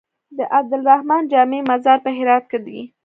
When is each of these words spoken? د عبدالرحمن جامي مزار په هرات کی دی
د 0.37 0.39
عبدالرحمن 0.57 1.21
جامي 1.31 1.59
مزار 1.69 1.97
په 2.05 2.09
هرات 2.17 2.43
کی 2.51 2.59
دی 2.65 2.79